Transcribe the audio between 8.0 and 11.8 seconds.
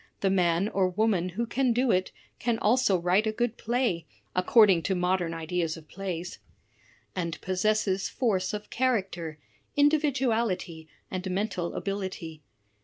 force of character, individuality, and mental